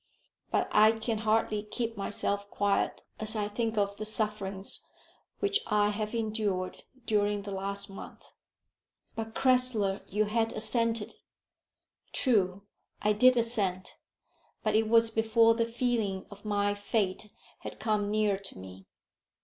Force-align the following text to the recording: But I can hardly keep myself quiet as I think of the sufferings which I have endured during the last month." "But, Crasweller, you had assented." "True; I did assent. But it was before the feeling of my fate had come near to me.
But 0.49 0.67
I 0.71 0.93
can 0.93 1.19
hardly 1.19 1.61
keep 1.61 1.95
myself 1.95 2.49
quiet 2.49 3.03
as 3.19 3.35
I 3.35 3.47
think 3.47 3.77
of 3.77 3.97
the 3.97 4.03
sufferings 4.03 4.83
which 5.39 5.59
I 5.67 5.89
have 5.89 6.15
endured 6.15 6.81
during 7.05 7.43
the 7.43 7.51
last 7.51 7.87
month." 7.87 8.33
"But, 9.15 9.35
Crasweller, 9.35 10.01
you 10.07 10.25
had 10.25 10.53
assented." 10.53 11.13
"True; 12.13 12.63
I 13.03 13.13
did 13.13 13.37
assent. 13.37 13.97
But 14.63 14.73
it 14.75 14.89
was 14.89 15.11
before 15.11 15.53
the 15.53 15.67
feeling 15.67 16.25
of 16.31 16.45
my 16.45 16.73
fate 16.73 17.29
had 17.59 17.79
come 17.79 18.09
near 18.09 18.39
to 18.39 18.57
me. 18.57 18.87